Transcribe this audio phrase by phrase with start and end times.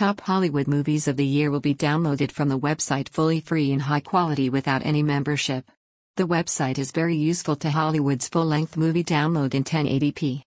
[0.00, 3.82] Top Hollywood movies of the year will be downloaded from the website fully free and
[3.82, 5.70] high quality without any membership.
[6.16, 10.40] The website is very useful to Hollywood's full length movie download in 1080p.